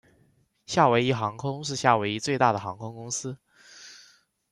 [0.65, 3.37] 夏威夷航空是夏威夷最大的航空公司。